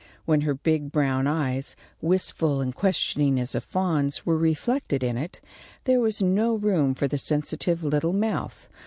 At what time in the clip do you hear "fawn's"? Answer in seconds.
3.61-4.25